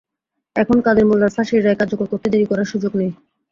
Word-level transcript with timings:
এখন 0.55 0.77
কাদের 0.85 1.05
মোল্লার 1.05 1.33
ফাঁসির 1.35 1.61
রায় 1.65 1.79
কার্যকর 1.79 2.07
করতে 2.11 2.27
দেরি 2.29 2.45
করার 2.45 2.71
সুযোগ 2.71 2.91
নেই। 2.95 3.11